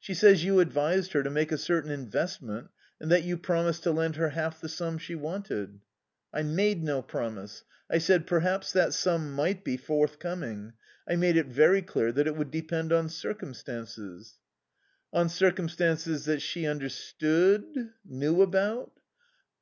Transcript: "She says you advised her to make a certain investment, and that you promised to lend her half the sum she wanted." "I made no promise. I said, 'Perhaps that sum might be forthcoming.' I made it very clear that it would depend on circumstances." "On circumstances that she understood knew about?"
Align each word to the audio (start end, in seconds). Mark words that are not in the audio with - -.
"She 0.00 0.14
says 0.14 0.44
you 0.44 0.60
advised 0.60 1.12
her 1.12 1.22
to 1.22 1.28
make 1.28 1.52
a 1.52 1.58
certain 1.58 1.90
investment, 1.90 2.70
and 2.98 3.10
that 3.10 3.24
you 3.24 3.36
promised 3.36 3.82
to 3.82 3.90
lend 3.90 4.16
her 4.16 4.30
half 4.30 4.62
the 4.62 4.66
sum 4.70 4.96
she 4.96 5.14
wanted." 5.14 5.80
"I 6.32 6.42
made 6.42 6.82
no 6.82 7.02
promise. 7.02 7.64
I 7.90 7.98
said, 7.98 8.26
'Perhaps 8.26 8.72
that 8.72 8.94
sum 8.94 9.30
might 9.30 9.64
be 9.64 9.76
forthcoming.' 9.76 10.72
I 11.06 11.16
made 11.16 11.36
it 11.36 11.48
very 11.48 11.82
clear 11.82 12.12
that 12.12 12.26
it 12.26 12.34
would 12.34 12.50
depend 12.50 12.94
on 12.94 13.10
circumstances." 13.10 14.38
"On 15.12 15.28
circumstances 15.28 16.24
that 16.24 16.40
she 16.40 16.64
understood 16.64 17.90
knew 18.06 18.40
about?" 18.40 18.98